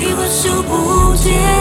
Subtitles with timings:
[0.00, 1.57] 一把手不见